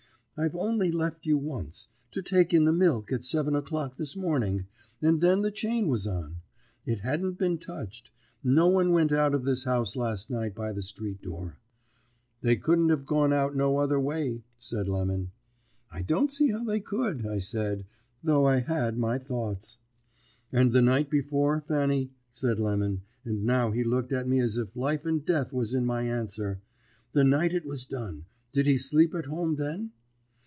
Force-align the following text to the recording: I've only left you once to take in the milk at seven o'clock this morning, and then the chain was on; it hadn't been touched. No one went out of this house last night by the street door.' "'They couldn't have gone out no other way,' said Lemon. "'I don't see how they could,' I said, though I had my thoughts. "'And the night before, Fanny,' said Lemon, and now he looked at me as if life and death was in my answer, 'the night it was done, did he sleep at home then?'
I've 0.37 0.55
only 0.55 0.89
left 0.91 1.27
you 1.27 1.37
once 1.37 1.89
to 2.09 2.23
take 2.23 2.51
in 2.51 2.65
the 2.65 2.73
milk 2.73 3.11
at 3.11 3.23
seven 3.23 3.53
o'clock 3.55 3.97
this 3.97 4.15
morning, 4.15 4.65
and 4.99 5.21
then 5.21 5.43
the 5.43 5.51
chain 5.51 5.87
was 5.87 6.07
on; 6.07 6.37
it 6.83 7.01
hadn't 7.01 7.37
been 7.37 7.59
touched. 7.59 8.11
No 8.43 8.65
one 8.67 8.91
went 8.91 9.11
out 9.11 9.35
of 9.35 9.43
this 9.43 9.65
house 9.65 9.95
last 9.95 10.31
night 10.31 10.55
by 10.55 10.71
the 10.71 10.81
street 10.81 11.21
door.' 11.21 11.59
"'They 12.41 12.55
couldn't 12.55 12.89
have 12.89 13.05
gone 13.05 13.31
out 13.31 13.55
no 13.55 13.77
other 13.77 13.99
way,' 13.99 14.41
said 14.57 14.87
Lemon. 14.87 15.29
"'I 15.91 16.01
don't 16.03 16.31
see 16.31 16.49
how 16.51 16.63
they 16.63 16.79
could,' 16.79 17.23
I 17.27 17.37
said, 17.37 17.85
though 18.23 18.45
I 18.47 18.61
had 18.61 18.97
my 18.97 19.19
thoughts. 19.19 19.77
"'And 20.51 20.71
the 20.73 20.81
night 20.81 21.11
before, 21.11 21.61
Fanny,' 21.67 22.15
said 22.31 22.57
Lemon, 22.57 23.03
and 23.23 23.43
now 23.45 23.69
he 23.69 23.83
looked 23.83 24.11
at 24.11 24.27
me 24.27 24.39
as 24.39 24.57
if 24.57 24.75
life 24.75 25.05
and 25.05 25.23
death 25.23 25.53
was 25.53 25.75
in 25.75 25.85
my 25.85 26.01
answer, 26.01 26.61
'the 27.11 27.25
night 27.25 27.53
it 27.53 27.65
was 27.67 27.85
done, 27.85 28.25
did 28.51 28.65
he 28.65 28.79
sleep 28.79 29.13
at 29.13 29.27
home 29.27 29.57
then?' 29.57 29.91